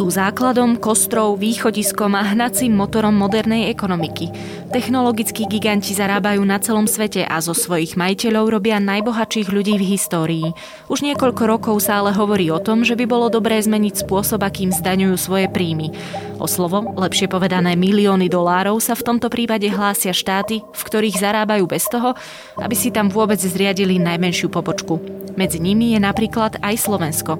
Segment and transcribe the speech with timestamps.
[0.00, 4.32] Sú základom, kostrou, východiskom a hnacím motorom modernej ekonomiky.
[4.72, 10.48] Technologickí giganti zarábajú na celom svete a zo svojich majiteľov robia najbohatších ľudí v histórii.
[10.88, 14.72] Už niekoľko rokov sa ale hovorí o tom, že by bolo dobré zmeniť spôsob, akým
[14.72, 15.92] zdaňujú svoje príjmy.
[16.40, 21.68] O slovo, lepšie povedané milióny dolárov, sa v tomto prípade hlásia štáty, v ktorých zarábajú
[21.68, 22.16] bez toho,
[22.56, 25.20] aby si tam vôbec zriadili najmenšiu pobočku.
[25.36, 27.38] Medzi nimi je napríklad aj Slovensko.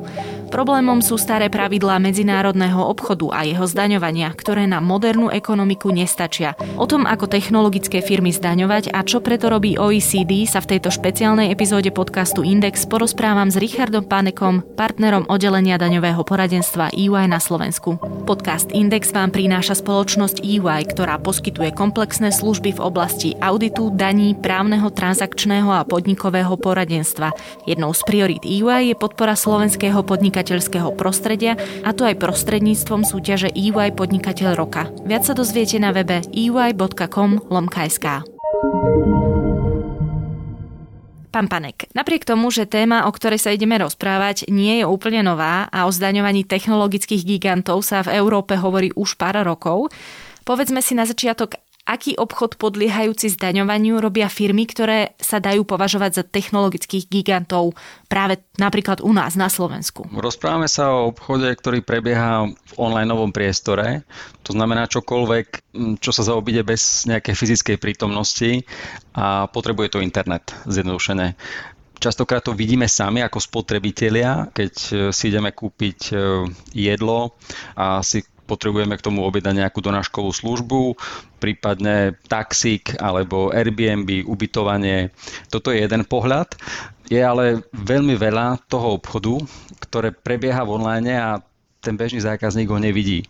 [0.50, 6.58] Problémom sú staré pravidlá medzinárodného obchodu a jeho zdaňovania, ktoré na modernú ekonomiku nestačia.
[6.74, 11.54] O tom, ako technologické firmy zdaňovať a čo preto robí OECD, sa v tejto špeciálnej
[11.54, 18.02] epizóde podcastu Index porozprávam s Richardom Panekom, partnerom oddelenia daňového poradenstva EY na Slovensku.
[18.26, 24.90] Podcast Index vám prináša spoločnosť EY, ktorá poskytuje komplexné služby v oblasti auditu, daní, právneho,
[24.90, 27.30] transakčného a podnikového poradenstva.
[27.70, 33.52] Jednou z priorit EY je podpora slovenského podnika podnikateľského prostredia a to aj prostredníctvom súťaže
[33.52, 34.88] EY Podnikateľ roka.
[35.04, 38.24] Viac sa dozviete na webe ey.com lomksk.
[41.30, 45.68] Pán Panek, napriek tomu, že téma, o ktorej sa ideme rozprávať, nie je úplne nová
[45.68, 49.92] a o zdaňovaní technologických gigantov sa v Európe hovorí už pár rokov,
[50.42, 51.60] povedzme si na začiatok,
[51.90, 57.74] aký obchod podliehajúci zdaňovaniu robia firmy, ktoré sa dajú považovať za technologických gigantov
[58.06, 60.06] práve napríklad u nás na Slovensku?
[60.14, 64.06] Rozprávame sa o obchode, ktorý prebieha v online priestore.
[64.46, 65.46] To znamená čokoľvek,
[65.98, 68.62] čo sa zaobíde bez nejakej fyzickej prítomnosti
[69.18, 71.34] a potrebuje to internet, zjednodušené.
[72.00, 74.72] Častokrát to vidíme sami ako spotrebitelia, keď
[75.12, 76.16] si ideme kúpiť
[76.72, 77.36] jedlo
[77.76, 80.98] a si potrebujeme k tomu objednať nejakú donáškovú službu,
[81.38, 85.14] prípadne taxík alebo Airbnb, ubytovanie.
[85.46, 86.58] Toto je jeden pohľad.
[87.06, 89.38] Je ale veľmi veľa toho obchodu,
[89.78, 91.30] ktoré prebieha v online a
[91.80, 93.24] ten bežný zákazník ho nevidí.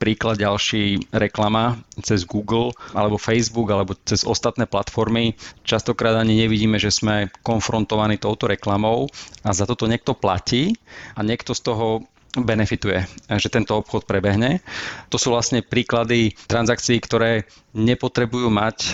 [0.00, 5.38] Príklad ďalší reklama cez Google alebo Facebook alebo cez ostatné platformy.
[5.62, 9.06] Častokrát ani nevidíme, že sme konfrontovaní touto reklamou
[9.46, 10.74] a za toto niekto platí
[11.14, 11.86] a niekto z toho
[12.32, 14.64] benefituje, že tento obchod prebehne.
[15.12, 17.44] To sú vlastne príklady transakcií, ktoré
[17.76, 18.92] nepotrebujú mať e,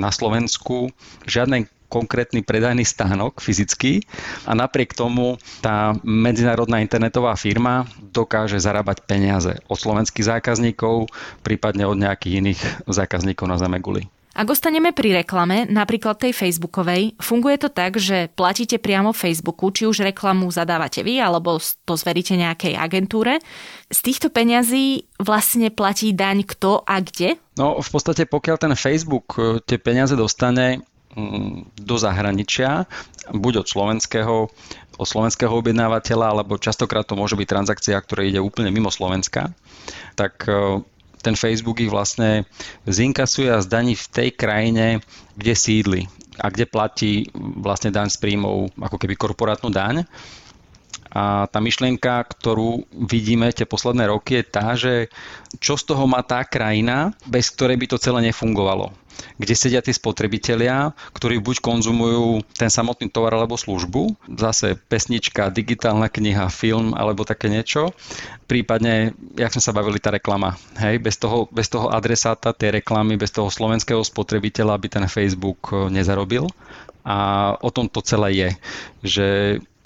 [0.00, 0.88] na Slovensku
[1.28, 4.06] žiadny konkrétny predajný stánok fyzický
[4.46, 11.10] a napriek tomu tá medzinárodná internetová firma dokáže zarábať peniaze od slovenských zákazníkov,
[11.42, 14.06] prípadne od nejakých iných zákazníkov na Zemeguli.
[14.30, 19.90] Ak ostaneme pri reklame, napríklad tej Facebookovej, funguje to tak, že platíte priamo Facebooku, či
[19.90, 23.42] už reklamu zadávate vy, alebo to zveríte nejakej agentúre.
[23.90, 27.42] Z týchto peňazí vlastne platí daň kto a kde?
[27.58, 30.86] No v podstate pokiaľ ten Facebook e, tie peniaze dostane
[31.18, 32.86] mm, do zahraničia,
[33.34, 34.46] buď od slovenského,
[34.94, 39.50] od slovenského objednávateľa, alebo častokrát to môže byť transakcia, ktorá ide úplne mimo Slovenska,
[40.14, 40.86] tak e,
[41.20, 42.48] ten Facebook ich vlastne
[42.88, 45.04] zinkasuje a zdaní v tej krajine,
[45.36, 46.02] kde sídli
[46.40, 50.08] a kde platí vlastne daň z príjmov, ako keby korporátnu daň.
[51.10, 55.10] A tá myšlienka, ktorú vidíme tie posledné roky, je tá, že
[55.58, 58.94] čo z toho má tá krajina, bez ktorej by to celé nefungovalo
[59.36, 66.08] kde sedia tí spotrebitelia, ktorí buď konzumujú ten samotný tovar alebo službu, zase pesnička, digitálna
[66.08, 67.92] kniha, film alebo také niečo,
[68.48, 70.56] prípadne, jak sme sa bavili, tá reklama.
[70.80, 75.70] Hej, bez toho, bez toho adresáta tej reklamy, bez toho slovenského spotrebiteľa by ten Facebook
[75.72, 76.48] eh, nezarobil.
[77.00, 78.48] A o tom to celé je,
[79.00, 79.26] že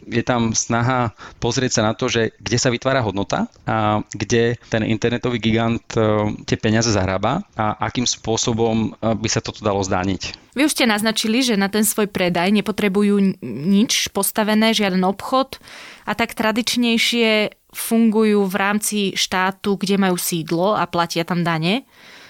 [0.02, 4.84] je tam snaha pozrieť sa na to, že kde sa vytvára hodnota a kde ten
[4.84, 10.54] internetový gigant e, tie peniaze zarába a akým spôsobom e, by sa toto dalo zdániť.
[10.54, 15.58] Vy už ste naznačili, že na ten svoj predaj nepotrebujú nič postavené, žiaden obchod
[16.06, 21.82] a tak tradičnejšie fungujú v rámci štátu, kde majú sídlo a platia tam dane.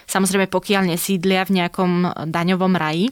[0.09, 3.09] Samozrejme, pokiaľ nesídlia v nejakom daňovom raji.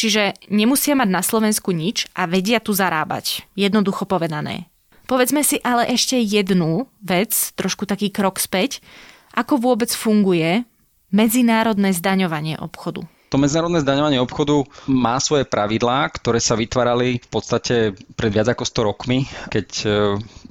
[0.00, 3.44] Čiže nemusia mať na Slovensku nič a vedia tu zarábať.
[3.52, 4.72] Jednoducho povedané.
[5.04, 8.80] Povedzme si ale ešte jednu vec, trošku taký krok späť.
[9.36, 10.64] Ako vôbec funguje
[11.12, 13.04] medzinárodné zdaňovanie obchodu?
[13.28, 18.64] To medzinárodné zdaňovanie obchodu má svoje pravidlá, ktoré sa vytvárali v podstate pred viac ako
[18.64, 19.68] 100 rokmi, keď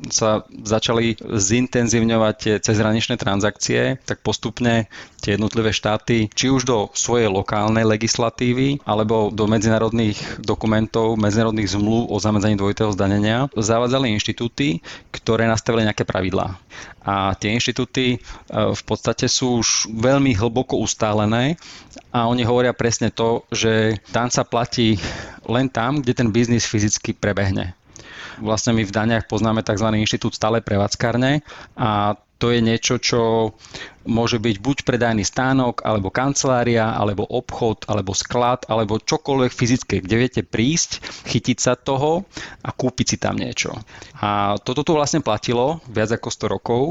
[0.08, 4.88] sa začali zintenzívňovať tie cezhraničné transakcie, tak postupne
[5.20, 12.08] tie jednotlivé štáty, či už do svojej lokálnej legislatívy, alebo do medzinárodných dokumentov, medzinárodných zmluv
[12.08, 14.80] o zamedzaní dvojitého zdanenia, zavádzali inštitúty,
[15.12, 16.56] ktoré nastavili nejaké pravidlá.
[17.04, 18.18] A tie inštitúty e,
[18.52, 21.60] v podstate sú už veľmi hlboko ustálené
[22.16, 24.96] a oni hovoria presne to, že dan sa platí
[25.50, 27.79] len tam, kde ten biznis fyzicky prebehne.
[28.40, 29.88] Vlastne my v daniach poznáme tzv.
[29.96, 31.44] inštitút stále prevádzkarne
[31.76, 33.52] a to je niečo, čo
[34.08, 40.16] môže byť buď predajný stánok, alebo kancelária, alebo obchod, alebo sklad, alebo čokoľvek fyzické, kde
[40.16, 42.24] viete prísť, chytiť sa toho
[42.64, 43.76] a kúpiť si tam niečo.
[44.24, 46.82] A toto tu vlastne platilo viac ako 100 rokov.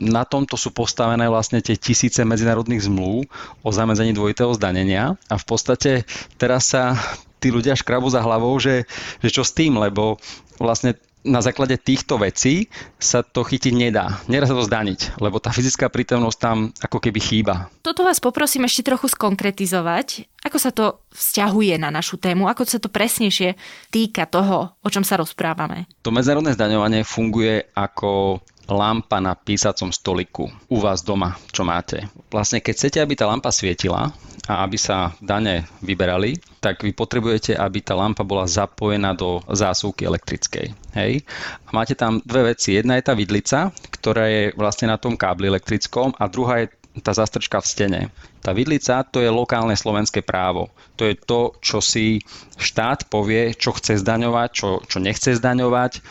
[0.00, 3.28] Na tomto sú postavené vlastne tie tisíce medzinárodných zmluv
[3.60, 6.08] o zamedzení dvojitého zdanenia a v podstate
[6.40, 6.96] teraz sa
[7.44, 8.88] tí ľudia škrabu za hlavou, že,
[9.20, 10.16] že čo s tým, lebo
[10.56, 12.68] vlastne na základe týchto vecí
[13.00, 14.20] sa to chytiť nedá.
[14.28, 17.72] Nedá sa to zdaniť, lebo tá fyzická prítomnosť tam ako keby chýba.
[17.80, 20.28] Toto vás poprosím ešte trochu skonkretizovať.
[20.44, 22.44] Ako sa to vzťahuje na našu tému?
[22.44, 23.56] Ako sa to presnejšie
[23.88, 25.88] týka toho, o čom sa rozprávame?
[26.04, 32.08] To medzinárodné zdaňovanie funguje ako lampa na písacom stoliku u vás doma, čo máte.
[32.32, 34.12] Vlastne keď chcete, aby tá lampa svietila
[34.44, 40.04] a aby sa dane vyberali, tak vy potrebujete, aby tá lampa bola zapojená do zásuvky
[40.04, 40.66] elektrickej.
[40.96, 41.24] Hej?
[41.68, 42.76] A máte tam dve veci.
[42.76, 46.72] Jedna je tá vidlica, ktorá je vlastne na tom kábli elektrickom a druhá je
[47.02, 48.00] tá zastrčka v stene.
[48.44, 50.70] Tá vidlica to je lokálne slovenské právo.
[51.00, 52.22] To je to, čo si
[52.54, 56.04] štát povie, čo chce zdaňovať, čo, čo nechce zdaňovať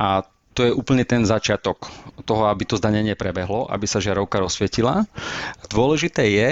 [0.00, 1.86] a to je úplne ten začiatok
[2.26, 5.06] toho, aby to zdanenie prebehlo, aby sa žiarovka rozsvietila.
[5.70, 6.48] Dôležité je,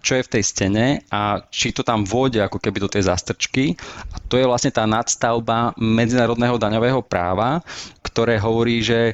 [0.00, 3.76] čo je v tej stene a či to tam vôjde ako keby do tej zastrčky.
[4.12, 7.60] A to je vlastne tá nadstavba medzinárodného daňového práva,
[8.00, 9.12] ktoré hovorí, že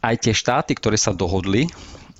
[0.00, 1.68] aj tie štáty, ktoré sa dohodli,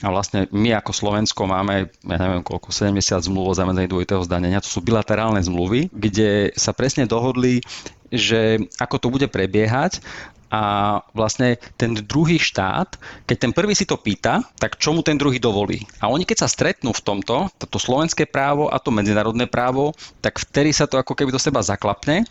[0.05, 4.61] a vlastne my ako Slovensko máme, ja neviem koľko, 70 zmluv o zamedzení dvojitého zdanenia,
[4.61, 7.65] to sú bilaterálne zmluvy, kde sa presne dohodli,
[8.13, 10.05] že ako to bude prebiehať
[10.53, 15.19] a vlastne ten druhý štát, keď ten prvý si to pýta, tak čo mu ten
[15.19, 15.83] druhý dovolí.
[15.99, 20.39] A oni keď sa stretnú v tomto, toto slovenské právo a to medzinárodné právo, tak
[20.39, 22.25] vtedy sa to ako keby do seba zaklapne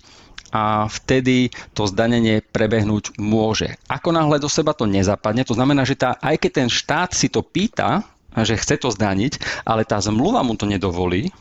[0.54, 3.74] a vtedy to zdanenie prebehnúť môže.
[3.90, 7.28] Ako náhle do seba to nezapadne, to znamená, že tá, aj keď ten štát si
[7.28, 8.06] to pýta,
[8.38, 11.34] že chce to zdaniť, ale tá zmluva mu to nedovolí,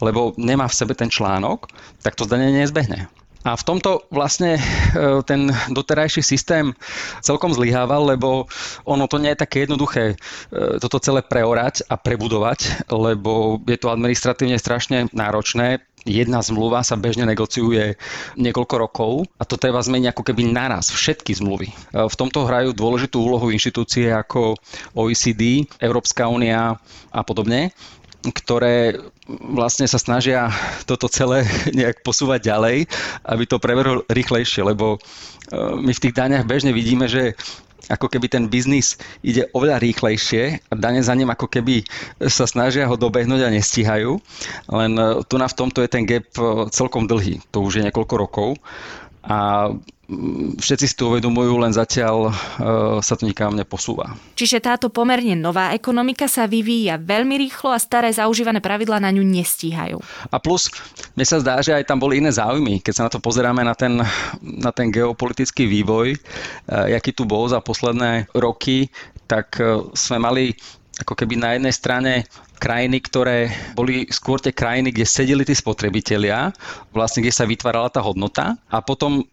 [0.00, 1.68] lebo nemá v sebe ten článok,
[2.04, 3.08] tak to zdanenie nezbehne.
[3.44, 4.60] A v tomto vlastne e,
[5.28, 6.72] ten doterajší systém
[7.20, 8.48] celkom zlyhával, lebo
[8.88, 10.16] ono to nie je také jednoduché e,
[10.80, 17.24] toto celé preorať a prebudovať, lebo je to administratívne strašne náročné jedna zmluva sa bežne
[17.24, 17.96] negociuje
[18.36, 21.68] niekoľko rokov a to treba zmeniť ako keby naraz, všetky zmluvy.
[21.68, 21.74] E,
[22.04, 24.56] v tomto hrajú dôležitú úlohu inštitúcie ako
[24.92, 26.76] OECD, Európska únia
[27.10, 27.72] a podobne
[28.24, 28.96] ktoré
[29.28, 30.52] vlastne sa snažia
[30.84, 31.48] toto celé
[31.78, 32.76] nejak posúvať ďalej,
[33.24, 34.98] aby to preveril rýchlejšie, lebo e,
[35.80, 37.36] my v tých daniach bežne vidíme, že
[37.88, 41.84] ako keby ten biznis ide oveľa rýchlejšie a dane za ním ako keby
[42.32, 44.16] sa snažia ho dobehnúť a nestíhajú.
[44.72, 47.40] Len e, tu na v tomto je ten gap e, celkom dlhý.
[47.52, 48.48] To už je niekoľko rokov.
[49.24, 49.72] A
[50.60, 52.32] všetci si to uvedomujú, len zatiaľ e,
[53.00, 54.12] sa to nikam neposúva.
[54.36, 59.24] Čiže táto pomerne nová ekonomika sa vyvíja veľmi rýchlo a staré zaužívané pravidlá na ňu
[59.24, 59.96] nestíhajú.
[60.28, 60.68] A plus,
[61.16, 62.84] mne sa zdá, že aj tam boli iné záujmy.
[62.84, 63.96] Keď sa na to pozeráme na ten,
[64.44, 66.18] na ten geopolitický vývoj, e,
[66.92, 68.92] aký tu bol za posledné roky,
[69.24, 70.52] tak e, sme mali
[71.02, 72.12] ako keby na jednej strane
[72.62, 76.54] krajiny, ktoré boli skôr tie krajiny, kde sedeli tí spotrebitelia,
[76.94, 79.26] vlastne kde sa vytvárala tá hodnota a potom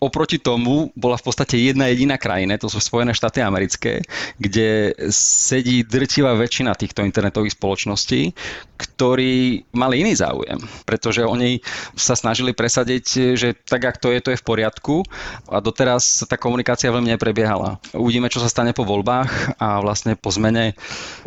[0.00, 4.00] oproti tomu bola v podstate jedna jediná krajina, to sú Spojené štáty americké,
[4.40, 8.32] kde sedí drtivá väčšina týchto internetových spoločností,
[8.80, 10.56] ktorí mali iný záujem,
[10.88, 11.60] pretože oni
[11.92, 15.04] sa snažili presadiť, že tak, ak to je, to je v poriadku
[15.52, 17.76] a doteraz tá komunikácia veľmi neprebiehala.
[17.92, 20.72] Uvidíme, čo sa stane po voľbách a vlastne po zmene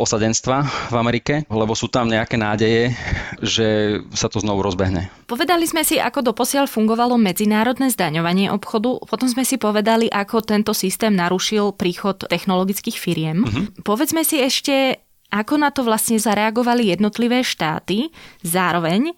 [0.02, 2.98] osadenstva v Amerike, lebo sú tam nejaké nádeje,
[3.38, 5.14] že sa to znovu rozbehne.
[5.30, 10.72] Povedali sme si, ako doposiaľ fungovalo medzinárodné zdaňovanie obchodu, potom sme si povedali, ako tento
[10.72, 13.44] systém narušil príchod technologických firiem.
[13.44, 13.68] Uh-huh.
[13.84, 18.08] Povedzme si ešte, ako na to vlastne zareagovali jednotlivé štáty.
[18.40, 19.12] Zároveň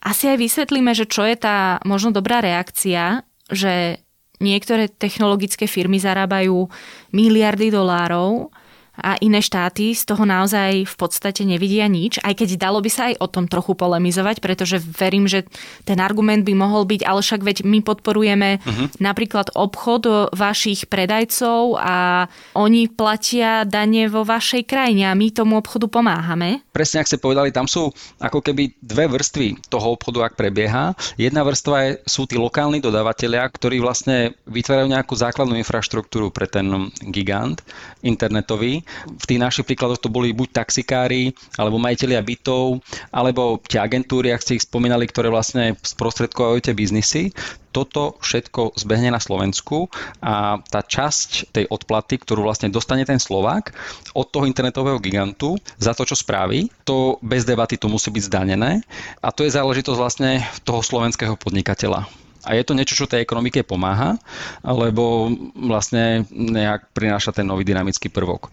[0.00, 4.00] asi aj vysvetlíme, že čo je tá možno dobrá reakcia, že
[4.40, 6.68] niektoré technologické firmy zarábajú
[7.12, 8.48] miliardy dolárov
[8.94, 13.10] a iné štáty z toho naozaj v podstate nevidia nič, aj keď dalo by sa
[13.10, 15.42] aj o tom trochu polemizovať, pretože verím, že
[15.82, 18.86] ten argument by mohol byť, ale však veď my podporujeme uh-huh.
[19.02, 25.90] napríklad obchod vašich predajcov a oni platia dane vo vašej krajine a my tomu obchodu
[25.90, 26.62] pomáhame.
[26.70, 30.94] Presne, ak ste povedali, tam sú ako keby dve vrstvy toho obchodu, ak prebieha.
[31.18, 36.92] Jedna vrstva je, sú tí lokálni dodávateľia, ktorí vlastne vytvárajú nejakú základnú infraštruktúru pre ten
[37.10, 37.64] gigant
[38.04, 44.30] internetový V tých našich príkladoch to boli buď taxikári, alebo majiteľia bytov, alebo tie agentúry,
[44.30, 47.34] ak ste ich spomínali, ktoré vlastne sprostredkovajú tie biznisy
[47.74, 49.90] toto všetko zbehne na Slovensku
[50.22, 53.74] a tá časť tej odplaty, ktorú vlastne dostane ten Slovák
[54.14, 58.86] od toho internetového gigantu za to, čo spraví, to bez debaty to musí byť zdanené
[59.18, 62.23] a to je záležitosť vlastne toho slovenského podnikateľa.
[62.44, 64.20] A je to niečo, čo tej ekonomike pomáha,
[64.64, 68.52] lebo vlastne nejak prináša ten nový dynamický prvok.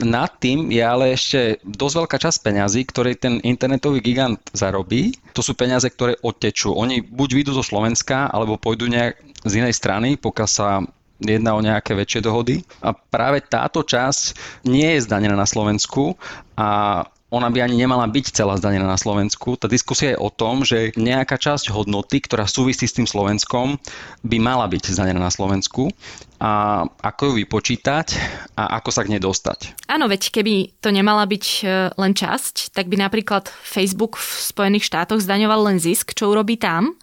[0.00, 5.16] Nad tým je ale ešte dosť veľká časť peňazí, ktoré ten internetový gigant zarobí.
[5.36, 6.72] To sú peniaze, ktoré odtečú.
[6.72, 10.68] Oni buď vyjdú zo Slovenska, alebo pôjdu nejak z inej strany, pokiaľ sa
[11.16, 12.60] jedná o nejaké väčšie dohody.
[12.84, 14.36] A práve táto časť
[14.68, 16.12] nie je zdanená na Slovensku
[16.56, 19.58] a ona by ani nemala byť celá zdanená na Slovensku.
[19.58, 23.82] Tá diskusia je o tom, že nejaká časť hodnoty, ktorá súvisí s tým Slovenskom,
[24.22, 25.90] by mala byť zdanená na Slovensku
[26.38, 28.06] a ako ju vypočítať
[28.54, 29.88] a ako sa k nej dostať.
[29.90, 31.60] Áno, veď keby to nemala byť e,
[31.96, 36.94] len časť, tak by napríklad Facebook v Spojených štátoch zdaňoval len zisk, čo urobí tam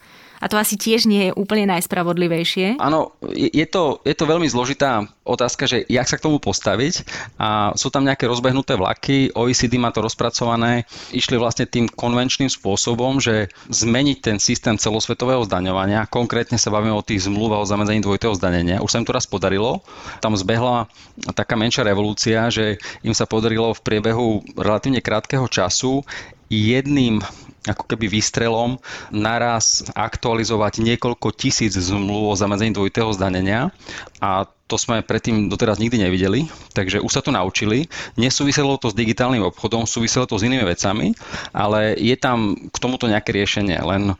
[0.43, 2.75] a to asi tiež nie je úplne najspravodlivejšie.
[2.83, 7.07] Áno, je to, je to veľmi zložitá otázka, že jak sa k tomu postaviť.
[7.39, 10.83] A sú tam nejaké rozbehnuté vlaky, OECD má to rozpracované,
[11.15, 17.05] išli vlastne tým konvenčným spôsobom, že zmeniť ten systém celosvetového zdaňovania, konkrétne sa bavíme o
[17.05, 19.79] tých zmluvách o zamedzení dvojitého zdanenia, už sa im to raz podarilo,
[20.19, 20.91] tam zbehla
[21.31, 26.03] taká menšia revolúcia, že im sa podarilo v priebehu relatívne krátkeho času
[26.51, 27.23] jedným
[27.63, 28.75] ako keby výstrelom
[29.15, 33.71] naraz aktualizovať niekoľko tisíc zmluv o zamedzení dvojitého zdanenia
[34.19, 34.43] a
[34.73, 37.85] to sme predtým doteraz nikdy nevideli, takže už sa to naučili.
[38.17, 41.13] Nesúviselo to s digitálnym obchodom, súviselo to s inými vecami,
[41.53, 44.15] ale je tam k tomuto nejaké riešenie, len e,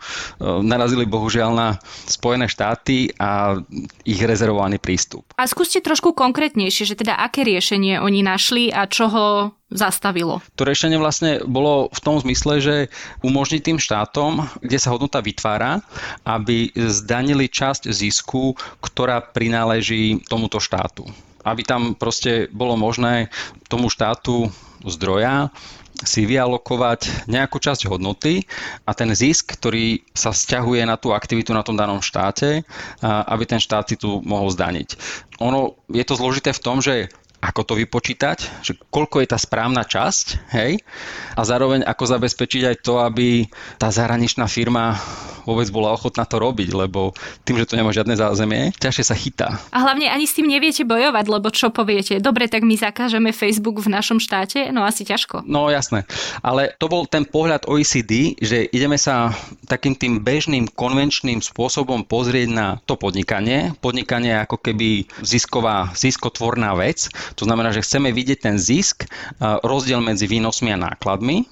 [0.61, 1.67] narazili bohužiaľ na
[2.05, 3.57] Spojené štáty a
[4.05, 5.25] ich rezervovaný prístup.
[5.41, 9.27] A skúste trošku konkrétnejšie, že teda aké riešenie oni našli a čo ho
[9.73, 10.39] zastavilo?
[10.55, 12.75] To riešenie vlastne bolo v tom zmysle, že
[13.25, 15.81] umožniť tým štátom, kde sa hodnota vytvára,
[16.23, 21.07] aby zdanili časť zisku, ktorá prináleží tomuto štátu.
[21.47, 23.31] Aby tam proste bolo možné
[23.71, 24.51] tomu štátu
[24.83, 25.47] zdroja
[26.03, 28.43] si vyalokovať nejakú časť hodnoty
[28.83, 32.67] a ten zisk, ktorý sa vzťahuje na tú aktivitu na tom danom štáte,
[33.07, 34.99] aby ten štát si tu mohol zdaniť.
[35.39, 37.07] Ono je to zložité v tom, že
[37.39, 40.83] ako to vypočítať, že koľko je tá správna časť, hej,
[41.35, 43.47] a zároveň ako zabezpečiť aj to, aby
[43.79, 44.99] tá zahraničná firma
[45.43, 49.47] vôbec bola ochotná to robiť, lebo tým, že to nemá žiadne zázemie, ťažšie sa chytá.
[49.69, 52.19] A hlavne ani s tým neviete bojovať, lebo čo poviete?
[52.19, 54.71] Dobre, tak my zakážeme Facebook v našom štáte?
[54.71, 55.45] No asi ťažko.
[55.45, 56.07] No jasné.
[56.41, 59.31] Ale to bol ten pohľad OECD, že ideme sa
[59.67, 63.75] takým tým bežným konvenčným spôsobom pozrieť na to podnikanie.
[63.79, 67.11] Podnikanie ako keby zisková, ziskotvorná vec.
[67.37, 69.05] To znamená, že chceme vidieť ten zisk,
[69.41, 71.45] rozdiel medzi výnosmi a nákladmi,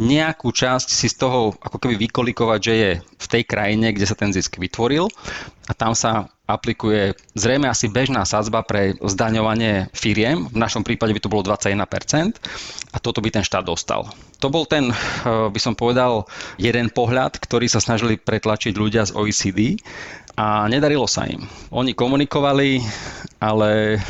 [0.00, 4.16] nejakú časť si z toho ako keby vykolikovať, že je v tej krajine, kde sa
[4.16, 5.08] ten zisk vytvoril
[5.68, 11.20] a tam sa aplikuje zrejme asi bežná sadzba pre zdaňovanie firiem, v našom prípade by
[11.20, 12.40] to bolo 21%
[12.88, 14.08] a toto by ten štát dostal.
[14.40, 14.94] To bol ten, eh,
[15.28, 16.24] by som povedal,
[16.56, 19.76] jeden pohľad, ktorý sa snažili pretlačiť ľudia z OECD
[20.40, 21.44] a nedarilo sa im.
[21.68, 22.80] Oni komunikovali,
[23.38, 24.02] ale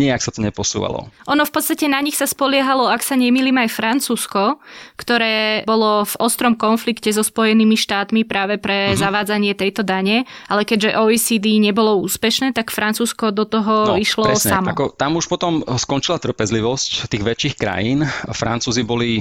[0.00, 1.12] nejak sa to neposúvalo.
[1.28, 4.56] Ono v podstate na nich sa spoliehalo, ak sa nemýlim aj Francúzsko,
[4.96, 9.00] ktoré bolo v ostrom konflikte so Spojenými štátmi práve pre uh-huh.
[9.00, 14.56] zavádzanie tejto dane, ale keďže OECD nebolo úspešné, tak Francúzsko do toho no, išlo presne.
[14.56, 14.72] samo.
[14.72, 18.08] Ako, tam už potom skončila trpezlivosť tých väčších krajín.
[18.32, 19.20] Francúzi boli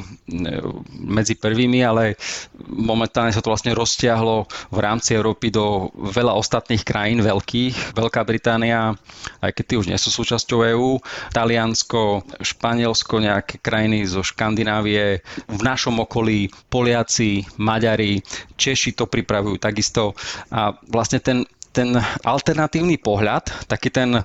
[1.04, 2.16] medzi prvými, ale
[2.64, 7.92] momentálne sa to vlastne roztiahlo v rámci Európy do veľa ostatných krajín veľkých.
[7.92, 8.96] Veľká Británia,
[9.42, 10.92] aj keď tí už nie sú súčasťou EÚ,
[11.34, 18.22] Taliansko, Španielsko, nejaké krajiny zo Škandinávie, v našom okolí Poliaci, Maďari,
[18.58, 20.14] Češi to pripravujú takisto.
[20.54, 21.96] A vlastne ten ten
[22.28, 24.20] alternatívny pohľad, taký ten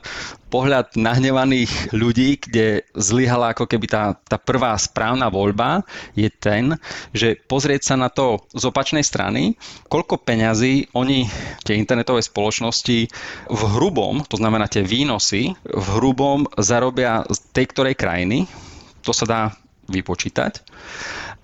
[0.51, 5.83] pohľad nahnevaných ľudí, kde zlyhala ako keby tá, tá prvá správna voľba,
[6.19, 6.75] je ten,
[7.15, 9.55] že pozrieť sa na to z opačnej strany,
[9.87, 11.27] koľko peňazí oni,
[11.63, 12.99] tie internetové spoločnosti,
[13.51, 18.51] v hrubom, to znamená tie výnosy, v hrubom zarobia z tej ktorej krajiny,
[19.07, 19.43] to sa dá
[19.87, 20.67] vypočítať.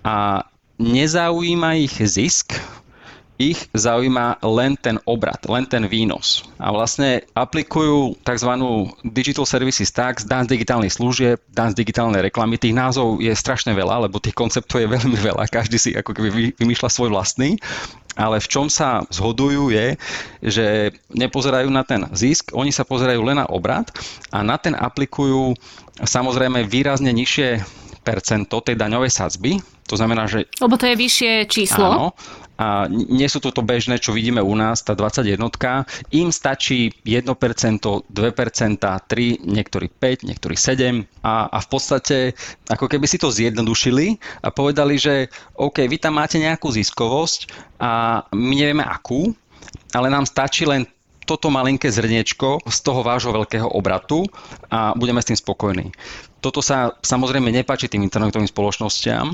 [0.03, 0.43] A
[0.83, 2.59] nezaujíma ich zisk,
[3.41, 6.45] ich zaujíma len ten obrad, len ten výnos.
[6.61, 8.51] A vlastne aplikujú tzv.
[9.01, 12.61] Digital Services Tax, dan z digitálnych služieb, dan z digitálnej reklamy.
[12.61, 15.49] Tých názov je strašne veľa, lebo tých konceptov je veľmi veľa.
[15.49, 17.57] Každý si ako keby vymýšľa svoj vlastný
[18.13, 19.97] ale v čom sa zhodujú je,
[20.45, 23.89] že nepozerajú na ten zisk, oni sa pozerajú len na obrad
[24.29, 25.57] a na ten aplikujú
[25.97, 27.61] samozrejme výrazne nižšie
[28.03, 29.57] percento tej daňovej sadzby.
[29.87, 30.47] To znamená, že...
[30.59, 31.87] Lebo to je vyššie číslo.
[31.87, 32.07] Áno,
[32.53, 35.41] a nie sú toto bežné, čo vidíme u nás, tá 21.
[36.13, 38.13] Im stačí 1%, 2%, 3%,
[39.41, 42.17] niektorí 5, niektorí 7 a, a v podstate
[42.69, 47.49] ako keby si to zjednodušili a povedali, že OK, vy tam máte nejakú ziskovosť
[47.81, 49.33] a my nevieme akú,
[49.97, 50.85] ale nám stačí len
[51.23, 54.27] toto malinké zrniečko z toho vášho veľkého obratu
[54.67, 55.89] a budeme s tým spokojní.
[56.43, 59.31] Toto sa samozrejme nepáči tým internetovým spoločnosťam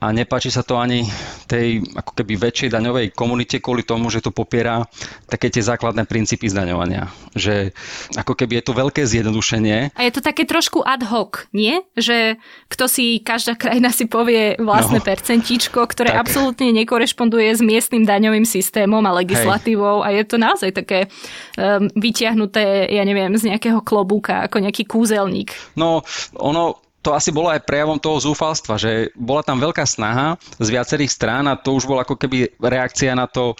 [0.00, 1.08] a nepáči sa to ani
[1.48, 4.84] tej ako keby väčšej daňovej komunite kvôli tomu, že to popiera
[5.24, 7.08] také tie základné princípy zdaňovania.
[7.32, 7.72] Že
[8.16, 9.96] ako keby je to veľké zjednodušenie.
[9.96, 11.80] A je to také trošku ad hoc, nie?
[11.96, 12.36] Že
[12.68, 16.28] kto si, každá krajina si povie vlastné no, percentíčko, ktoré tak.
[16.28, 20.04] absolútne nekorešponduje s miestnym daňovým systémom a legislatívou Hej.
[20.04, 21.08] a je to naozaj také
[21.56, 25.52] um, vyťahnuté, ja neviem, z nejakého klobúka, ako nejaký kúzelník.
[25.76, 26.04] No,
[26.50, 31.08] ono to asi bolo aj prejavom toho zúfalstva, že bola tam veľká snaha z viacerých
[31.08, 33.56] strán a to už bolo ako keby reakcia na to,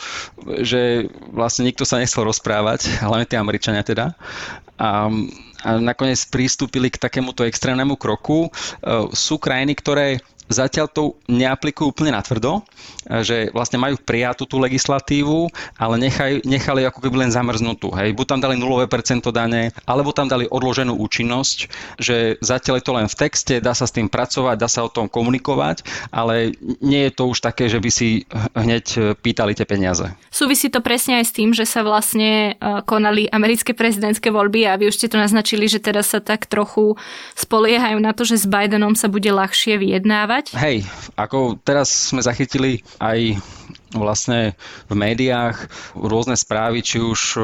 [0.60, 4.12] že vlastne nikto sa nechcel rozprávať, hlavne tie Američania teda.
[4.76, 5.08] A,
[5.64, 8.48] a nakoniec pristúpili k takémuto extrémnemu kroku.
[8.48, 8.50] E,
[9.16, 10.20] sú krajiny, ktoré
[10.50, 12.66] zatiaľ to neaplikujú úplne natvrdo,
[13.22, 15.46] že vlastne majú prijatú tú legislatívu,
[15.78, 17.94] ale nechaj, nechali ako keby len zamrznutú.
[17.94, 18.12] Hej.
[18.18, 21.58] Buď tam dali nulové percento dane, alebo tam dali odloženú účinnosť,
[22.02, 24.90] že zatiaľ je to len v texte, dá sa s tým pracovať, dá sa o
[24.90, 28.26] tom komunikovať, ale nie je to už také, že by si
[28.58, 30.10] hneď pýtali tie peniaze.
[30.34, 34.74] Súvisí to presne aj s tým, že sa vlastne e, konali americké prezidentské voľby a
[34.74, 36.98] vy už ste to naznačili, že teraz sa tak trochu
[37.38, 40.56] spoliehajú na to, že s Bidenom sa bude ľahšie vyjednávať povedať?
[40.56, 40.88] Hej,
[41.20, 43.36] ako teraz sme zachytili aj
[43.92, 44.54] vlastne
[44.88, 45.68] v médiách
[45.98, 47.36] rôzne správy, či už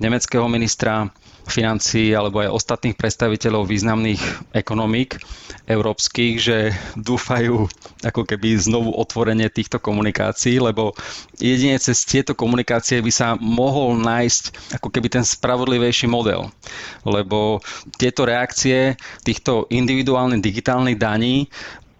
[0.00, 1.10] nemeckého ministra
[1.50, 4.22] financií alebo aj ostatných predstaviteľov významných
[4.54, 5.18] ekonomík
[5.66, 7.66] európskych, že dúfajú
[8.06, 10.94] ako keby znovu otvorenie týchto komunikácií, lebo
[11.42, 16.54] jedine cez tieto komunikácie by sa mohol nájsť ako keby ten spravodlivejší model.
[17.02, 17.58] Lebo
[17.98, 18.94] tieto reakcie
[19.26, 21.50] týchto individuálnych digitálnych daní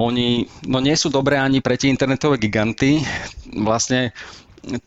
[0.01, 3.05] oni no nie sú dobré ani pre tie internetové giganty.
[3.53, 4.17] Vlastne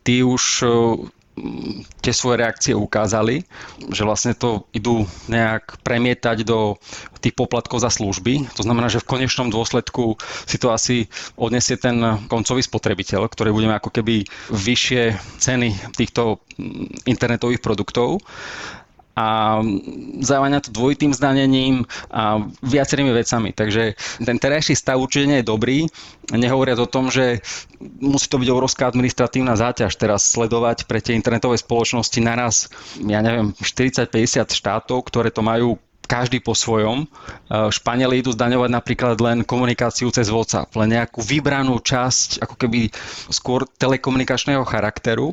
[0.02, 0.66] tí už
[1.98, 3.42] tie svoje reakcie ukázali,
[3.90, 6.78] že vlastne to idú nejak premietať do
[7.18, 8.54] tých poplatkov za služby.
[8.54, 10.14] To znamená, že v konečnom dôsledku
[10.46, 11.98] si to asi odnesie ten
[12.30, 14.22] koncový spotrebiteľ, ktorý budeme ako keby
[14.54, 16.38] vyššie ceny týchto
[17.02, 18.22] internetových produktov
[19.14, 19.58] a
[20.20, 23.54] zaváňa to dvojitým zdanením a viacerými vecami.
[23.54, 23.94] Takže
[24.26, 25.78] ten terajší stav určite nie je dobrý,
[26.34, 27.38] nehovoriac o tom, že
[28.02, 32.66] musí to byť obrovská administratívna záťaž teraz sledovať pre tie internetové spoločnosti naraz,
[32.98, 37.08] ja neviem, 40-50 štátov, ktoré to majú každý po svojom.
[37.48, 42.92] Španieli idú zdaňovať napríklad len komunikáciu cez WhatsApp, len nejakú vybranú časť, ako keby
[43.32, 45.32] skôr telekomunikačného charakteru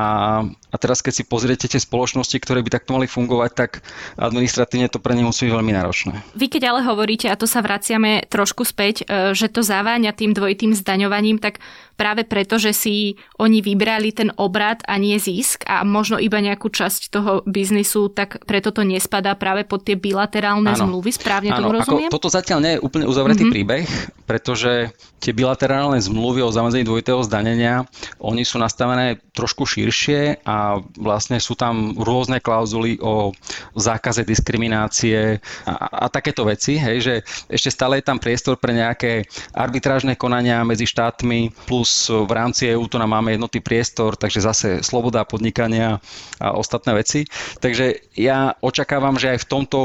[0.00, 3.70] a, a teraz, keď si pozriete tie spoločnosti, ktoré by takto mali fungovať, tak
[4.16, 6.14] administratívne to pre ne musí byť veľmi náročné.
[6.32, 10.32] Vy keď ale hovoríte, a to sa vraciame trošku späť, e, že to zaváňa tým
[10.32, 11.60] dvojitým zdaňovaním, tak
[12.00, 16.72] práve preto, že si oni vybrali ten obrad a nie zisk a možno iba nejakú
[16.72, 20.80] časť toho biznisu, tak preto to nespadá práve pod tie bilaterálne ano.
[20.88, 21.12] zmluvy.
[21.12, 22.08] Správne ano, tomu rozumiem?
[22.08, 23.52] Ako, toto zatiaľ nie je úplne uzavretý mm-hmm.
[23.52, 23.84] príbeh,
[24.24, 27.84] pretože tie bilaterálne zmluvy o zamedzení dvojitého zdanenia,
[28.24, 33.36] oni sú nastavené trošku širšie a vlastne sú tam rôzne klauzuly o
[33.76, 35.36] zákaze diskriminácie
[35.68, 37.14] a, a takéto veci, hej, že
[37.52, 42.84] ešte stále je tam priestor pre nejaké arbitrážne konania medzi štátmi, plus v rámci EU
[42.96, 46.02] nám máme jednotný priestor, takže zase sloboda podnikania
[46.40, 47.26] a ostatné veci.
[47.58, 49.78] Takže ja očakávam, že aj v tomto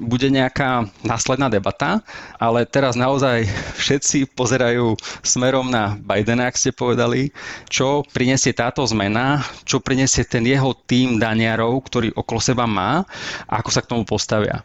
[0.00, 2.00] bude nejaká následná debata,
[2.40, 3.44] ale teraz naozaj
[3.76, 7.30] všetci pozerajú smerom na Bidena, ak ste povedali,
[7.68, 13.04] čo prinesie táto zmena, čo prinesie ten jeho tým daniarov, ktorý okolo seba má
[13.44, 14.64] a ako sa k tomu postavia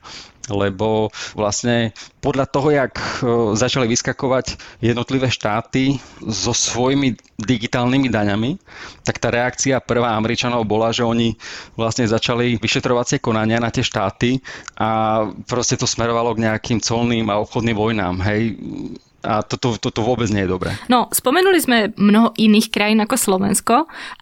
[0.50, 3.04] lebo vlastne podľa toho, jak e,
[3.58, 8.52] začali vyskakovať jednotlivé štáty so svojimi digitálnymi daňami,
[9.02, 11.34] tak tá reakcia prvá Američanov bola, že oni
[11.74, 14.40] vlastne začali vyšetrovacie konania na tie štáty
[14.78, 18.16] a proste to smerovalo k nejakým colným a obchodným vojnám.
[18.26, 18.58] Hej
[19.26, 20.78] a toto, toto vôbec nie je dobré.
[20.86, 23.76] No, spomenuli sme mnoho iných krajín ako Slovensko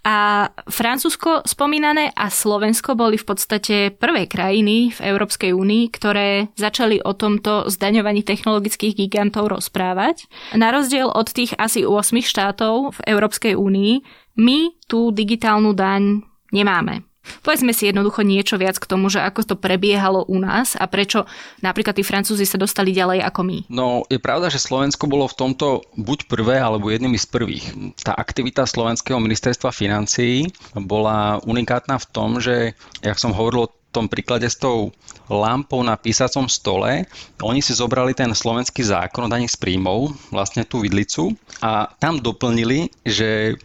[0.08, 7.04] a Francúzsko spomínané a Slovensko boli v podstate prvé krajiny v Európskej únii, ktoré začali
[7.04, 10.26] o tomto zdaňovaní technologických gigantov rozprávať.
[10.56, 13.94] Na rozdiel od tých asi 8 štátov v Európskej únii,
[14.40, 17.13] my tú digitálnu daň nemáme.
[17.44, 21.28] Povedzme si jednoducho niečo viac k tomu, že ako to prebiehalo u nás a prečo
[21.64, 23.58] napríklad tí Francúzi sa dostali ďalej ako my.
[23.72, 27.66] No, je pravda, že Slovensko bolo v tomto buď prvé, alebo jednými z prvých.
[28.00, 34.50] Tá aktivita Slovenského ministerstva financií bola unikátna v tom, že, jak som hovoril tom príklade
[34.50, 34.90] s tou
[35.30, 37.06] lampou na písacom stole,
[37.40, 42.18] oni si zobrali ten slovenský zákon o daní z príjmov, vlastne tú vidlicu, a tam
[42.18, 43.56] doplnili, že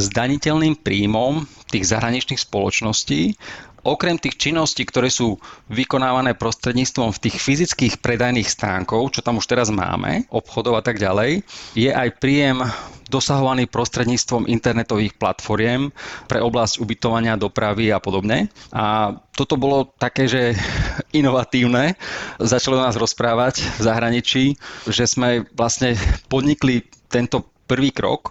[0.00, 3.36] zdaniteľným príjmom tých zahraničných spoločností
[3.84, 5.36] okrem tých činností, ktoré sú
[5.68, 10.98] vykonávané prostredníctvom v tých fyzických predajných stránkov, čo tam už teraz máme, obchodov a tak
[10.98, 11.44] ďalej,
[11.76, 12.64] je aj príjem
[13.12, 15.92] dosahovaný prostredníctvom internetových platformiem
[16.26, 18.48] pre oblasť ubytovania, dopravy a podobne.
[18.72, 20.56] A toto bolo také, že
[21.20, 21.94] inovatívne.
[22.40, 24.44] Začalo nás rozprávať v zahraničí,
[24.88, 25.94] že sme vlastne
[26.26, 28.30] podnikli tento prvý krok.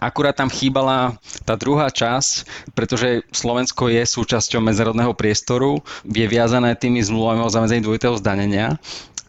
[0.00, 7.04] Akurát tam chýbala tá druhá časť, pretože Slovensko je súčasťou medzinárodného priestoru, je viazané tými
[7.04, 8.80] zmluvami o zamedzení dvojitého zdanenia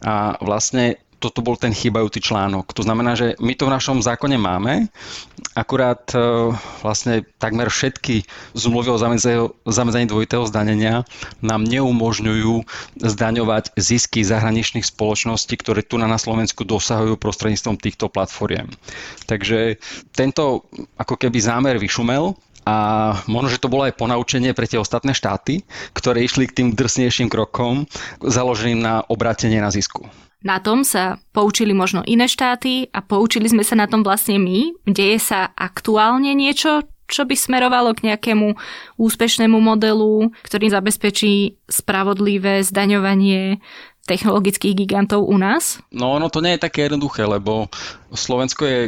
[0.01, 2.73] a vlastne toto bol ten chýbajúci článok.
[2.73, 4.89] To znamená, že my to v našom zákone máme,
[5.53, 6.17] akurát e,
[6.81, 8.23] vlastne takmer všetky
[8.55, 9.01] zmluvy o
[9.67, 11.03] zamedzení dvojitého zdanenia
[11.43, 12.63] nám neumožňujú
[13.03, 18.71] zdaňovať zisky zahraničných spoločností, ktoré tu na Slovensku dosahujú prostredníctvom týchto platformiem.
[19.27, 19.79] Takže
[20.15, 25.17] tento ako keby zámer vyšumel, a možno, že to bolo aj ponaučenie pre tie ostatné
[25.17, 25.65] štáty,
[25.97, 27.89] ktoré išli k tým drsnejším krokom
[28.21, 30.05] založeným na obratenie na zisku.
[30.41, 34.73] Na tom sa poučili možno iné štáty a poučili sme sa na tom vlastne my.
[34.89, 38.56] Deje sa aktuálne niečo, čo by smerovalo k nejakému
[38.97, 43.60] úspešnému modelu, ktorý zabezpečí spravodlivé zdaňovanie
[44.10, 45.77] technologických gigantov u nás?
[45.93, 47.69] No ono to nie je také jednoduché, lebo
[48.10, 48.80] Slovensko je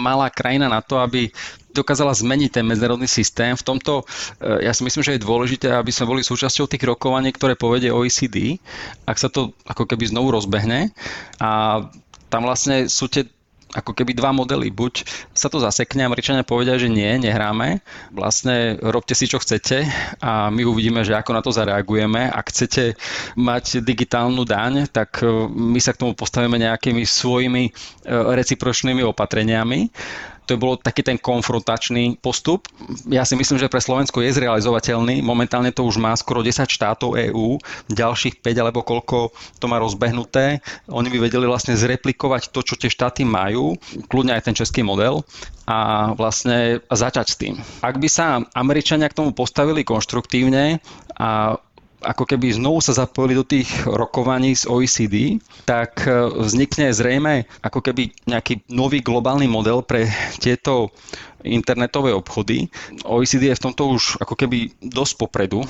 [0.00, 1.28] malá krajina na to, aby
[1.72, 3.54] dokázala zmeniť ten medzinárodný systém.
[3.54, 4.02] V tomto
[4.40, 7.92] e, ja si myslím, že je dôležité, aby sme boli súčasťou tých rokovaní, ktoré povedie
[7.92, 8.58] OECD,
[9.04, 10.90] ak sa to ako keby znovu rozbehne.
[11.38, 11.82] A
[12.28, 13.24] tam vlastne sú tie
[13.76, 14.72] ako keby dva modely.
[14.72, 15.04] Buď
[15.36, 17.84] sa to zasekne, Američania povedia, že nie, nehráme,
[18.16, 19.84] vlastne robte si, čo chcete
[20.24, 22.32] a my uvidíme, že ako na to zareagujeme.
[22.32, 22.96] Ak chcete
[23.36, 27.70] mať digitálnu daň, tak e, my sa k tomu postavíme nejakými svojimi e,
[28.08, 29.92] recipročnými opatreniami
[30.48, 32.64] to bolo taký ten konfrontačný postup.
[33.12, 35.20] Ja si myslím, že pre Slovensko je zrealizovateľný.
[35.20, 37.60] Momentálne to už má skoro 10 štátov EÚ,
[37.92, 40.64] ďalších 5 alebo koľko to má rozbehnuté.
[40.88, 43.76] Oni by vedeli vlastne zreplikovať to, čo tie štáty majú,
[44.08, 45.20] kľudne aj ten český model
[45.68, 47.54] a vlastne začať s tým.
[47.84, 50.80] Ak by sa Američania k tomu postavili konštruktívne
[51.20, 51.60] a
[51.98, 55.16] ako keby znovu sa zapojili do tých rokovaní z OECD,
[55.66, 60.06] tak e, vznikne zrejme ako keby nejaký nový globálny model pre
[60.38, 60.94] tieto
[61.42, 62.70] internetové obchody.
[63.02, 65.62] OECD je v tomto už ako keby dosť popredu,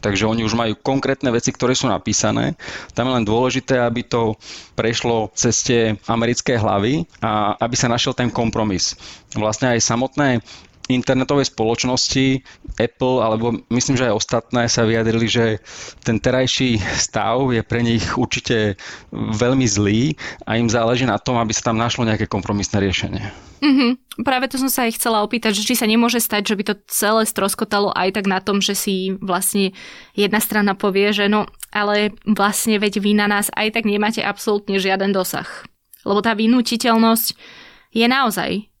[0.00, 2.56] takže oni už majú konkrétne veci, ktoré sú napísané.
[2.92, 4.36] Tam je len dôležité, aby to
[4.76, 8.96] prešlo cez tie americké hlavy a aby sa našiel ten kompromis.
[9.32, 10.44] Vlastne aj samotné
[10.92, 12.44] internetové spoločnosti,
[12.76, 15.44] Apple alebo myslím, že aj ostatné sa vyjadrili, že
[16.04, 18.76] ten terajší stav je pre nich určite
[19.12, 20.12] veľmi zlý
[20.44, 23.24] a im záleží na tom, aby sa tam našlo nejaké kompromisné riešenie.
[23.64, 23.90] Mm-hmm.
[24.28, 26.74] Práve to som sa aj chcela opýtať, že či sa nemôže stať, že by to
[26.84, 29.72] celé stroskotalo aj tak na tom, že si vlastne
[30.12, 34.76] jedna strana povie, že no, ale vlastne veď vy na nás aj tak nemáte absolútne
[34.76, 35.48] žiaden dosah.
[36.04, 37.26] Lebo tá vynútiteľnosť
[37.96, 38.73] je naozaj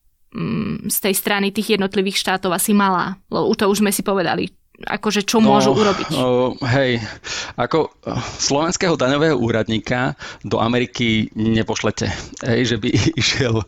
[0.90, 3.14] Z tej strany tých jednotlivých štátov asi malá.
[3.30, 4.50] Lebo to už sme si povedali,
[4.82, 6.06] akože čo no, môžu urobiť?
[6.24, 7.02] Uh, hej,
[7.58, 7.92] ako
[8.38, 12.08] slovenského daňového úradníka do Ameriky nepošlete,
[12.48, 12.88] hej, že by
[13.22, 13.64] išiel e,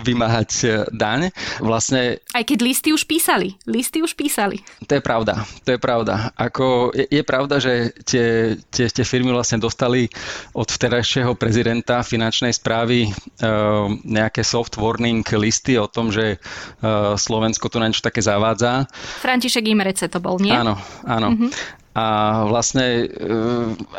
[0.00, 1.28] vymáhať e, daň.
[1.60, 2.22] Vlastne...
[2.32, 4.62] Aj keď listy už písali, listy už písali.
[4.86, 6.32] To je pravda, to je pravda.
[6.38, 10.08] Ako, je, je pravda, že tie, tie, tie firmy vlastne dostali
[10.56, 17.68] od vterajšieho prezidenta finančnej správy uh, nejaké soft warning listy o tom, že uh, Slovensko
[17.68, 18.88] tu na niečo také zavádza.
[19.20, 20.52] František Imrece to bol nie?
[20.56, 20.74] Áno,
[21.04, 21.36] áno.
[21.36, 21.50] Mm-hmm.
[21.90, 22.06] A
[22.46, 23.36] vlastne, e,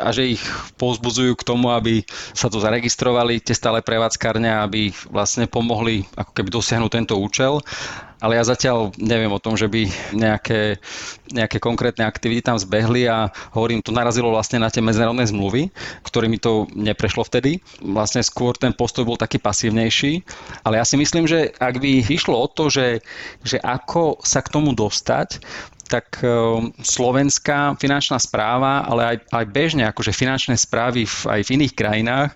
[0.00, 0.42] a že ich
[0.80, 2.00] povzbudzujú k tomu, aby
[2.32, 7.60] sa to zaregistrovali, tie stále prevádzkarne, aby vlastne pomohli ako keby dosiahnuť tento účel.
[8.22, 9.82] ale ja zatiaľ neviem o tom, že by
[10.14, 10.78] nejaké,
[11.34, 15.74] nejaké konkrétne aktivity tam zbehli a hovorím, to narazilo vlastne na tie medzinárodné zmluvy,
[16.06, 17.58] ktorými to neprešlo vtedy.
[17.82, 20.22] Vlastne skôr ten postoj bol taký pasívnejší,
[20.62, 23.02] ale ja si myslím, že ak by išlo o to, že,
[23.42, 25.42] že ako sa k tomu dostať,
[25.88, 31.52] tak ehm, slovenská finančná správa, ale aj, aj bežne akože finančné správy v, aj v
[31.60, 32.30] iných krajinách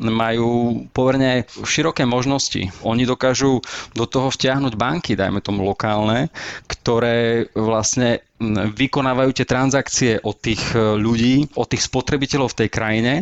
[0.00, 2.70] majú pomerne široké možnosti.
[2.86, 3.60] Oni dokážu
[3.92, 6.32] do toho vtiahnuť banky, dajme tomu lokálne,
[6.68, 13.14] ktoré vlastne vykonávajú tie transakcie od tých e, ľudí, od tých spotrebiteľov v tej krajine,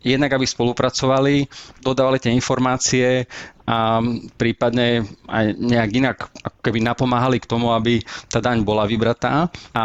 [0.00, 1.46] jednak aby spolupracovali,
[1.84, 3.28] dodávali tie informácie
[3.64, 4.00] a
[4.36, 9.48] prípadne aj nejak inak ako keby napomáhali k tomu, aby tá daň bola vybratá.
[9.72, 9.84] A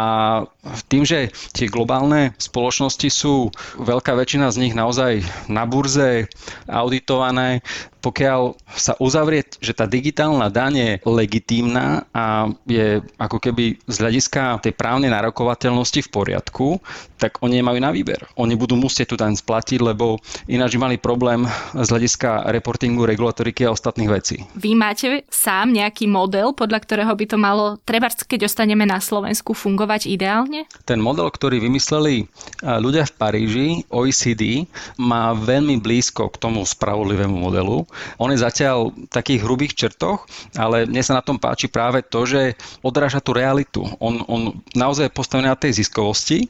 [0.92, 3.48] tým, že tie globálne spoločnosti sú,
[3.80, 6.28] veľká väčšina z nich naozaj na burze,
[6.68, 7.64] auditované,
[8.00, 14.64] pokiaľ sa uzavrie, že tá digitálna daň je legitímna a je ako keby z hľadiska
[14.64, 16.80] tej právnej nárokovateľnosti v poriadku,
[17.20, 18.24] tak oni nemajú na výber.
[18.40, 20.16] Oni budú musieť tú daň splatiť, lebo
[20.48, 21.44] ináč mali problém
[21.76, 24.36] z hľadiska reportingu, regulatoriky ostatných vecí.
[24.58, 29.54] Vy máte sám nejaký model, podľa ktorého by to malo, treba keď ostaneme na Slovensku,
[29.54, 30.66] fungovať ideálne?
[30.86, 32.26] Ten model, ktorý vymysleli
[32.62, 34.66] ľudia v Paríži, OECD,
[34.98, 37.86] má veľmi blízko k tomu spravodlivému modelu.
[38.18, 40.24] On je zatiaľ v takých hrubých črtoch,
[40.56, 43.84] ale mne sa na tom páči práve to, že odráža tú realitu.
[44.00, 46.48] On, on naozaj je postavený na tej ziskovosti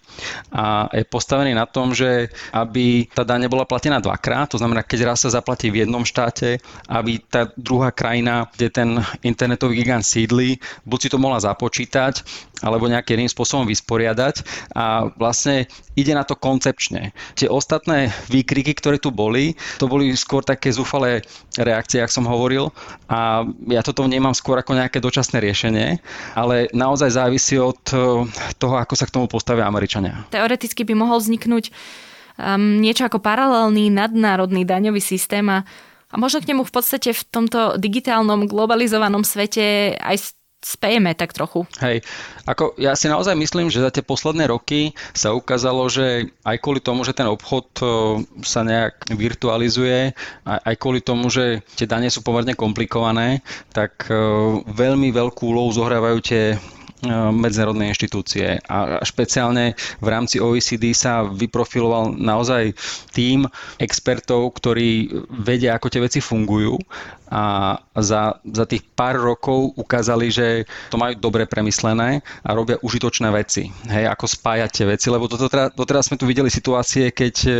[0.54, 5.12] a je postavený na tom, že aby tá daň nebola platená dvakrát, to znamená, keď
[5.14, 8.88] raz sa zaplatí v jednom štáte, aby tá druhá krajina, kde ten
[9.26, 12.22] internetový gigant sídli, buď si to mohla započítať,
[12.60, 14.44] alebo nejakým spôsobom vysporiadať
[14.76, 15.64] a vlastne
[15.96, 17.16] ide na to koncepčne.
[17.34, 21.24] Tie ostatné výkriky, ktoré tu boli, to boli skôr také zúfalé
[21.56, 22.68] reakcie, ak som hovoril
[23.08, 25.98] a ja toto vnímam skôr ako nejaké dočasné riešenie,
[26.36, 27.98] ale naozaj závisí od eh,
[28.60, 30.28] toho, ako sa k tomu postavia Američania.
[30.28, 31.72] Teoreticky by mohol vzniknúť
[32.40, 35.64] um, niečo ako paralelný nadnárodný daňový systém a
[36.10, 41.64] a možno k nemu v podstate v tomto digitálnom globalizovanom svete aj spejeme tak trochu.
[41.80, 42.04] Hej,
[42.44, 46.84] ako ja si naozaj myslím, že za tie posledné roky sa ukázalo, že aj kvôli
[46.84, 47.80] tomu, že ten obchod
[48.44, 50.12] sa nejak virtualizuje,
[50.44, 53.40] aj kvôli tomu, že tie dane sú pomerne komplikované,
[53.72, 54.12] tak
[54.68, 56.60] veľmi veľkú úlohu zohrávajú tie
[57.08, 58.60] medzinárodné inštitúcie.
[58.68, 62.76] A špeciálne v rámci OECD sa vyprofiloval naozaj
[63.16, 63.48] tým
[63.80, 66.76] expertov, ktorí vedia, ako tie veci fungujú.
[67.30, 73.30] A za, za tých pár rokov ukázali, že to majú dobre premyslené a robia užitočné
[73.30, 73.70] veci.
[73.86, 77.50] Hej, ako spájať tie veci, lebo toto teda, doteraz sme tu videli situácie, keď e,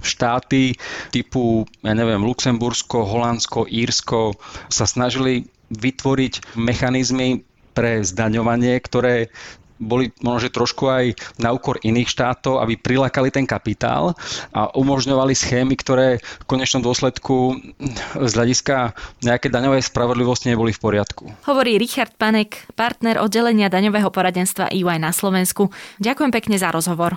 [0.00, 0.72] štáty
[1.12, 4.32] typu, ja neviem, Luxembursko, Holandsko, Írsko
[4.72, 7.44] sa snažili vytvoriť mechanizmy
[7.80, 9.32] pre zdaňovanie, ktoré
[9.80, 14.12] boli možno, trošku aj na úkor iných štátov, aby prilákali ten kapitál
[14.52, 17.56] a umožňovali schémy, ktoré v konečnom dôsledku
[18.20, 18.92] z hľadiska
[19.24, 21.32] nejaké daňovej spravodlivosti neboli v poriadku.
[21.48, 25.72] Hovorí Richard Panek, partner oddelenia daňového poradenstva EY na Slovensku.
[25.96, 27.16] Ďakujem pekne za rozhovor.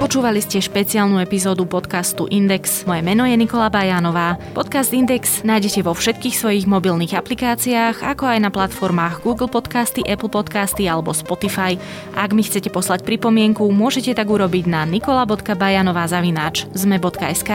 [0.00, 2.88] Počúvali ste špeciálnu epizódu podcastu Index.
[2.88, 4.40] Moje meno je Nikola Bajanová.
[4.56, 10.32] Podcast Index nájdete vo všetkých svojich mobilných aplikáciách, ako aj na platformách Google Podcasty, Apple
[10.32, 11.76] Podcasty alebo Spotify.
[12.16, 17.50] Ak mi chcete poslať pripomienku, môžete tak urobiť na nikola.bajanová.zme.sk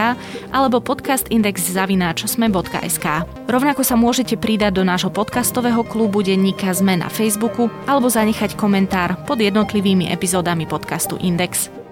[0.54, 3.06] alebo podcastindex.zme.sk.
[3.50, 9.18] Rovnako sa môžete pridať do nášho podcastového klubu denníka Zme na Facebooku alebo zanechať komentár
[9.26, 11.85] pod jednotlivými epizódami podcastu Index.